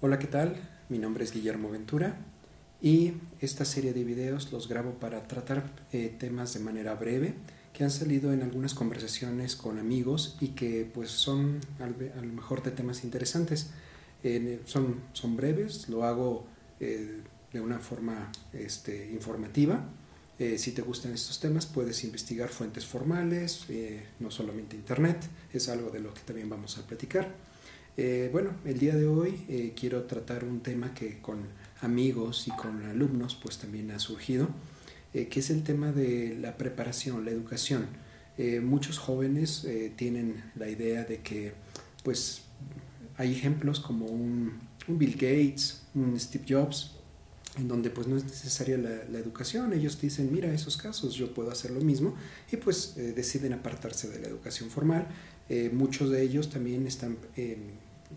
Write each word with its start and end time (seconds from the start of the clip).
Hola, 0.00 0.20
¿qué 0.20 0.28
tal? 0.28 0.54
Mi 0.88 0.98
nombre 1.00 1.24
es 1.24 1.32
Guillermo 1.32 1.72
Ventura 1.72 2.20
y 2.80 3.14
esta 3.40 3.64
serie 3.64 3.92
de 3.92 4.04
videos 4.04 4.52
los 4.52 4.68
grabo 4.68 4.92
para 4.92 5.26
tratar 5.26 5.72
eh, 5.92 6.14
temas 6.16 6.54
de 6.54 6.60
manera 6.60 6.94
breve 6.94 7.34
que 7.72 7.82
han 7.82 7.90
salido 7.90 8.32
en 8.32 8.44
algunas 8.44 8.74
conversaciones 8.74 9.56
con 9.56 9.76
amigos 9.76 10.36
y 10.40 10.50
que 10.50 10.88
pues 10.94 11.10
son 11.10 11.58
a 11.80 11.86
lo 12.20 12.32
mejor 12.32 12.62
de 12.62 12.70
temas 12.70 13.02
interesantes. 13.02 13.70
son, 14.66 15.00
son 15.14 15.36
breves, 15.36 15.88
lo 15.88 16.04
hago 16.04 16.46
eh, 16.78 17.20
de 17.52 17.60
una 17.60 17.80
forma 17.80 18.30
este, 18.52 19.10
informativa. 19.10 19.84
Eh, 20.38 20.58
si 20.58 20.70
te 20.70 20.82
gustan 20.82 21.12
estos 21.12 21.40
temas, 21.40 21.66
puedes 21.66 22.04
investigar 22.04 22.50
fuentes 22.50 22.86
formales, 22.86 23.66
no 24.20 24.30
solamente 24.30 24.76
Internet, 24.76 25.28
es 25.52 25.68
algo 25.68 25.90
de 25.90 25.98
lo 25.98 26.14
que 26.14 26.20
también 26.20 26.48
vamos 26.48 26.78
a 26.78 26.86
platicar. 26.86 27.34
Eh, 28.00 28.28
bueno, 28.30 28.50
el 28.64 28.78
día 28.78 28.94
de 28.94 29.08
hoy 29.08 29.44
eh, 29.48 29.72
quiero 29.74 30.04
tratar 30.04 30.44
un 30.44 30.60
tema 30.60 30.94
que 30.94 31.18
con 31.20 31.40
amigos 31.80 32.46
y 32.46 32.52
con 32.52 32.84
alumnos 32.84 33.34
pues 33.34 33.58
también 33.58 33.90
ha 33.90 33.98
surgido, 33.98 34.48
eh, 35.14 35.26
que 35.26 35.40
es 35.40 35.50
el 35.50 35.64
tema 35.64 35.90
de 35.90 36.38
la 36.40 36.56
preparación, 36.56 37.24
la 37.24 37.32
educación. 37.32 37.86
muchos 38.62 38.98
jóvenes 38.98 39.66
tienen 39.96 40.44
la 40.54 40.68
idea 40.68 41.02
de 41.02 41.22
que 41.22 41.54
pues 42.04 42.42
hay 43.16 43.32
ejemplos 43.32 43.80
como 43.80 44.06
un, 44.06 44.60
Bill 44.86 45.14
Gates, 45.14 45.82
un 45.92 46.18
Steve 46.20 46.44
Jobs, 46.48 46.92
en 47.56 47.66
donde 47.66 47.90
pues 47.90 48.06
no 48.06 48.16
es 48.16 48.22
necesaria 48.22 48.78
la, 48.78 49.18
educación. 49.18 49.72
Ellos 49.72 50.00
dicen, 50.00 50.30
mira, 50.32 50.54
esos 50.54 50.76
casos 50.76 51.14
yo 51.14 51.34
puedo 51.34 51.50
hacer 51.50 51.72
lo 51.72 51.80
mismo 51.80 52.14
y 52.52 52.58
pues 52.58 52.94
deciden 52.94 53.54
apartarse 53.54 54.08
de 54.08 54.20
la 54.20 54.28
educación 54.28 54.70
formal. 54.70 55.08
muchos 55.72 56.10
de 56.10 56.22
ellos 56.22 56.48
también 56.48 56.86
están 56.86 57.16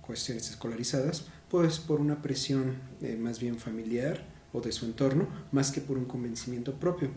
cuestiones 0.00 0.50
escolarizadas, 0.50 1.26
pues 1.50 1.78
por 1.78 2.00
una 2.00 2.22
presión 2.22 2.76
eh, 3.00 3.16
más 3.16 3.40
bien 3.40 3.58
familiar 3.58 4.24
o 4.52 4.60
de 4.60 4.72
su 4.72 4.86
entorno, 4.86 5.28
más 5.52 5.70
que 5.70 5.80
por 5.80 5.98
un 5.98 6.04
convencimiento 6.04 6.74
propio. 6.74 7.10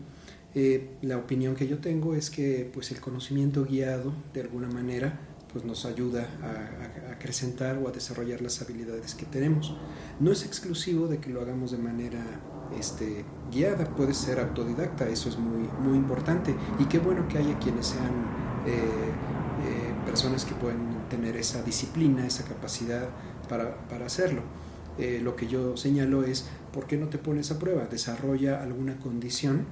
Eh, 0.54 0.96
la 1.02 1.16
opinión 1.16 1.54
que 1.54 1.68
yo 1.68 1.78
tengo 1.78 2.14
es 2.14 2.30
que 2.30 2.68
pues 2.72 2.90
el 2.90 3.00
conocimiento 3.00 3.64
guiado 3.64 4.12
de 4.34 4.40
alguna 4.40 4.68
manera 4.68 5.20
pues 5.52 5.64
nos 5.64 5.84
ayuda 5.84 6.28
a, 6.42 7.12
acrecentar 7.12 7.78
o 7.78 7.88
a 7.88 7.92
desarrollar 7.92 8.40
las 8.40 8.62
habilidades 8.62 9.14
que 9.14 9.26
tenemos. 9.26 9.74
No 10.20 10.32
es 10.32 10.44
exclusivo 10.44 11.06
de 11.06 11.18
que 11.18 11.30
lo 11.30 11.40
hagamos 11.40 11.72
de 11.72 11.78
manera 11.78 12.40
este, 12.78 13.24
guiada, 13.50 13.84
puede 13.96 14.14
ser 14.14 14.38
autodidacta, 14.38 15.08
eso 15.08 15.28
es 15.28 15.38
muy, 15.38 15.68
muy 15.80 15.96
importante. 15.96 16.54
Y 16.78 16.84
qué 16.84 16.98
bueno 16.98 17.26
que 17.28 17.38
haya 17.38 17.58
quienes 17.58 17.86
sean 17.88 18.12
eh, 18.66 19.39
personas 20.04 20.44
que 20.44 20.54
pueden 20.54 21.08
tener 21.08 21.36
esa 21.36 21.62
disciplina, 21.62 22.26
esa 22.26 22.44
capacidad 22.44 23.08
para, 23.48 23.76
para 23.88 24.06
hacerlo. 24.06 24.42
Eh, 24.98 25.20
lo 25.22 25.36
que 25.36 25.46
yo 25.46 25.76
señalo 25.76 26.24
es, 26.24 26.48
¿por 26.72 26.86
qué 26.86 26.96
no 26.96 27.08
te 27.08 27.18
pones 27.18 27.50
a 27.50 27.58
prueba? 27.58 27.86
Desarrolla 27.86 28.62
alguna 28.62 28.98
condición 28.98 29.66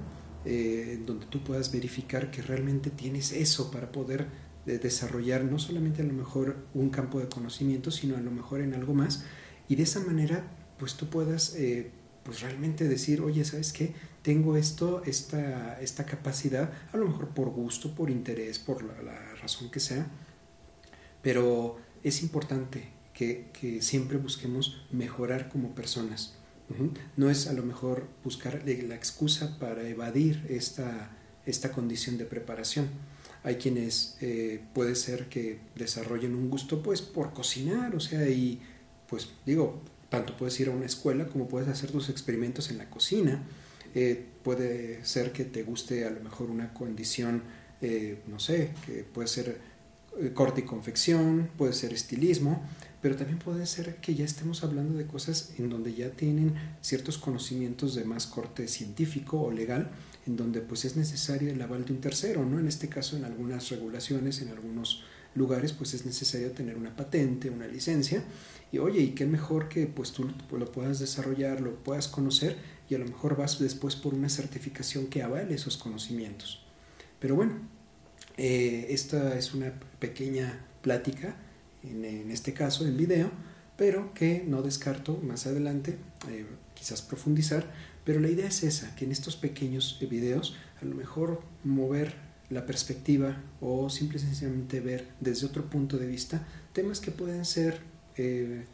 eh, 0.45 1.01
donde 1.05 1.25
tú 1.27 1.43
puedas 1.43 1.71
verificar 1.71 2.31
que 2.31 2.41
realmente 2.41 2.89
tienes 2.89 3.31
eso 3.33 3.69
para 3.71 3.91
poder 3.91 4.27
eh, 4.65 4.79
desarrollar 4.79 5.43
no 5.43 5.59
solamente 5.59 6.01
a 6.01 6.05
lo 6.05 6.13
mejor 6.13 6.55
un 6.73 6.89
campo 6.89 7.19
de 7.19 7.27
conocimiento, 7.27 7.91
sino 7.91 8.17
a 8.17 8.21
lo 8.21 8.31
mejor 8.31 8.61
en 8.61 8.73
algo 8.73 8.93
más. 8.93 9.25
Y 9.67 9.75
de 9.75 9.83
esa 9.83 9.99
manera, 9.99 10.43
pues 10.79 10.95
tú 10.95 11.09
puedas 11.09 11.55
pues 12.29 12.41
realmente 12.41 12.87
decir, 12.87 13.21
oye, 13.21 13.43
¿sabes 13.43 13.73
qué? 13.73 13.91
Tengo 14.21 14.55
esto, 14.55 15.01
esta, 15.03 15.81
esta 15.81 16.05
capacidad, 16.05 16.71
a 16.93 16.97
lo 16.97 17.07
mejor 17.07 17.29
por 17.29 17.49
gusto, 17.49 17.95
por 17.95 18.11
interés, 18.11 18.59
por 18.59 18.83
la 18.83 19.33
razón 19.41 19.71
que 19.71 19.79
sea, 19.79 20.05
pero 21.23 21.77
es 22.03 22.21
importante 22.21 22.89
que, 23.15 23.79
siempre 23.81 24.19
busquemos 24.19 24.85
mejorar 24.91 25.49
como 25.49 25.73
personas. 25.73 26.35
No 27.17 27.31
es 27.31 27.47
a 27.47 27.53
lo 27.53 27.63
mejor 27.63 28.07
buscar 28.23 28.61
la 28.63 28.93
excusa 28.93 29.57
para 29.57 29.89
evadir 29.89 30.45
esta, 30.49 31.09
esta 31.47 31.71
condición 31.71 32.19
de 32.19 32.25
preparación. 32.25 32.89
Hay 33.41 33.55
quienes 33.55 34.17
eh, 34.21 34.63
puede 34.75 34.93
ser 34.93 35.29
que 35.29 35.61
desarrollen 35.75 36.35
un 36.35 36.51
gusto 36.51 36.83
pues 36.83 37.01
por 37.01 37.33
cocinar, 37.33 37.95
o 37.95 37.99
sea, 37.99 38.29
y 38.29 38.61
pues 39.07 39.29
digo, 39.47 39.81
tanto 40.09 40.35
puedes 40.35 40.59
ir 40.59 40.69
a 40.69 40.71
una 40.71 40.85
escuela 40.85 41.27
como 41.27 41.47
puedes 41.47 41.69
hacer 41.69 41.91
tus 41.91 42.09
experimentos 42.09 42.69
en 42.71 42.77
la 42.77 42.89
cocina. 42.89 43.43
Eh, 43.95 44.25
puede 44.43 45.03
ser 45.05 45.31
que 45.31 45.45
te 45.45 45.63
guste 45.63 46.05
a 46.05 46.11
lo 46.11 46.21
mejor 46.21 46.49
una 46.49 46.73
condición, 46.73 47.43
eh, 47.81 48.21
no 48.27 48.39
sé, 48.39 48.71
que 48.85 49.03
puede 49.03 49.27
ser 49.27 49.59
eh, 50.19 50.31
corte 50.33 50.61
y 50.61 50.63
confección, 50.63 51.49
puede 51.57 51.73
ser 51.73 51.93
estilismo, 51.93 52.63
pero 53.01 53.15
también 53.15 53.39
puede 53.39 53.65
ser 53.65 53.95
que 53.97 54.15
ya 54.15 54.25
estemos 54.25 54.63
hablando 54.63 54.97
de 54.97 55.05
cosas 55.05 55.53
en 55.57 55.69
donde 55.69 55.93
ya 55.93 56.11
tienen 56.11 56.55
ciertos 56.81 57.17
conocimientos 57.17 57.95
de 57.95 58.03
más 58.03 58.27
corte 58.27 58.67
científico 58.67 59.41
o 59.41 59.51
legal, 59.51 59.89
en 60.27 60.35
donde 60.35 60.61
pues 60.61 60.85
es 60.85 60.97
necesario 60.97 61.51
el 61.51 61.61
aval 61.61 61.85
de 61.85 61.93
un 61.93 62.01
tercero, 62.01 62.45
¿no? 62.45 62.59
En 62.59 62.67
este 62.67 62.89
caso, 62.89 63.15
en 63.15 63.23
algunas 63.23 63.69
regulaciones, 63.69 64.41
en 64.41 64.49
algunos 64.49 65.03
lugares, 65.39 65.73
pues 65.73 65.95
es 65.95 66.05
necesario 66.05 66.51
tener 66.51 66.77
una 66.77 66.95
patente, 66.95 67.49
una 67.49 67.67
licencia, 67.67 68.23
y 68.71 68.77
oye, 68.77 69.01
y 69.01 69.09
qué 69.11 69.25
mejor 69.25 69.69
que 69.69 69.87
pues 69.87 70.11
tú 70.11 70.29
lo 70.51 70.71
puedas 70.71 70.99
desarrollar, 70.99 71.61
lo 71.61 71.75
puedas 71.75 72.07
conocer, 72.07 72.57
y 72.87 72.95
a 72.95 72.99
lo 72.99 73.05
mejor 73.05 73.35
vas 73.35 73.57
después 73.59 73.95
por 73.95 74.13
una 74.13 74.29
certificación 74.29 75.07
que 75.07 75.23
avale 75.23 75.55
esos 75.55 75.77
conocimientos. 75.77 76.63
Pero 77.19 77.35
bueno, 77.35 77.53
eh, 78.37 78.87
esta 78.89 79.37
es 79.37 79.53
una 79.53 79.73
pequeña 79.99 80.65
plática, 80.81 81.35
en, 81.83 82.29
este 82.29 82.53
caso 82.53 82.85
en 82.85 82.97
video, 82.97 83.31
pero 83.77 84.13
que 84.13 84.43
no 84.45 84.61
descarto 84.61 85.17
más 85.23 85.47
adelante, 85.47 85.97
eh, 86.29 86.45
quizás 86.73 87.01
profundizar, 87.01 87.71
pero 88.03 88.19
la 88.19 88.29
idea 88.29 88.47
es 88.47 88.63
esa, 88.63 88.95
que 88.95 89.05
en 89.05 89.11
estos 89.11 89.35
pequeños 89.35 89.97
videos 90.09 90.55
a 90.81 90.85
lo 90.85 90.95
mejor 90.95 91.41
mover 91.63 92.28
la 92.49 92.65
perspectiva 92.65 93.37
o 93.61 93.89
simple 93.89 94.17
y 94.17 94.21
sencillamente 94.21 94.79
ver 94.79 95.07
desde 95.19 95.45
otro 95.45 95.69
punto 95.69 95.97
de 95.97 96.07
vista 96.07 96.47
temas 96.73 96.99
que 96.99 97.11
pueden 97.11 97.45
ser 97.45 97.79
eh, 98.17 98.65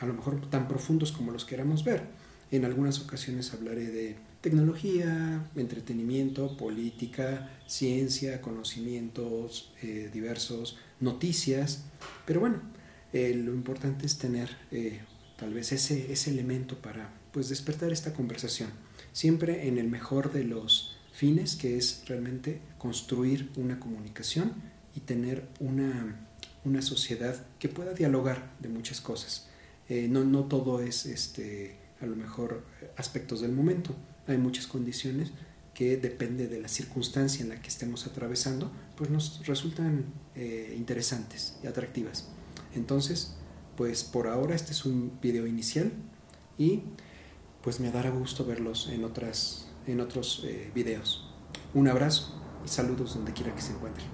a 0.00 0.06
lo 0.06 0.14
mejor 0.14 0.48
tan 0.50 0.68
profundos 0.68 1.10
como 1.10 1.32
los 1.32 1.44
queramos 1.44 1.82
ver. 1.84 2.02
En 2.50 2.64
algunas 2.64 3.00
ocasiones 3.00 3.52
hablaré 3.52 3.86
de 3.90 4.16
tecnología, 4.40 5.46
entretenimiento, 5.56 6.56
política, 6.56 7.50
ciencia, 7.66 8.40
conocimientos 8.40 9.72
eh, 9.82 10.10
diversos, 10.12 10.78
noticias, 11.00 11.84
pero 12.24 12.40
bueno, 12.40 12.60
eh, 13.12 13.34
lo 13.34 13.52
importante 13.52 14.06
es 14.06 14.18
tener 14.18 14.56
eh, 14.70 15.00
tal 15.36 15.54
vez 15.54 15.72
ese, 15.72 16.12
ese 16.12 16.30
elemento 16.30 16.76
para 16.76 17.12
pues 17.32 17.48
despertar 17.48 17.92
esta 17.92 18.14
conversación, 18.14 18.70
siempre 19.12 19.68
en 19.68 19.78
el 19.78 19.88
mejor 19.88 20.32
de 20.32 20.44
los 20.44 20.97
fines, 21.18 21.56
que 21.56 21.76
es 21.76 22.04
realmente 22.06 22.60
construir 22.78 23.50
una 23.56 23.80
comunicación 23.80 24.52
y 24.94 25.00
tener 25.00 25.48
una, 25.58 26.28
una 26.64 26.80
sociedad 26.80 27.44
que 27.58 27.68
pueda 27.68 27.92
dialogar 27.92 28.54
de 28.60 28.68
muchas 28.68 29.00
cosas. 29.00 29.48
no, 29.88 30.22
no 30.22 30.44
todo 30.44 30.80
es 30.80 31.06
este, 31.06 31.76
a 32.00 32.06
lo 32.06 32.14
mejor 32.14 32.64
aspectos 32.96 33.40
del 33.40 33.50
momento, 33.50 33.96
hay 34.28 34.38
muchas 34.38 34.68
condiciones 34.68 35.32
que 35.74 35.96
depende 35.96 36.48
de 36.48 36.60
la 36.60 36.68
circunstancia 36.68 37.42
en 37.42 37.50
la 37.50 37.60
que 37.60 37.68
estemos 37.68 38.06
atravesando, 38.06 38.70
pues 38.96 39.10
nos 39.10 39.46
resultan 39.46 40.06
eh, 40.34 40.74
interesantes 40.76 41.58
y 41.62 41.66
atractivas. 41.66 42.28
Entonces, 42.74 43.34
pues 43.76 44.02
por 44.02 44.26
ahora 44.26 44.54
este 44.54 44.72
es 44.72 44.84
un 44.84 45.18
video 45.22 45.46
inicial 45.46 45.92
y 46.58 46.82
pues 47.62 47.80
me 47.80 47.90
dará 47.92 48.10
gusto 48.10 48.44
verlos 48.44 48.88
en, 48.92 49.04
otras, 49.04 49.68
en 49.92 50.00
otros 50.00 50.42
eh, 50.44 50.70
videos. 50.74 51.26
Un 51.74 51.88
abrazo 51.88 52.34
y 52.64 52.68
saludos 52.68 53.14
donde 53.14 53.32
quiera 53.32 53.54
que 53.54 53.62
se 53.62 53.72
encuentren. 53.72 54.06